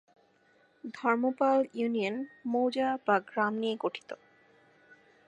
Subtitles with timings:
[0.93, 2.15] Dharmapala union
[2.45, 4.09] মৌজা/গ্রাম নিয়ে গঠিত।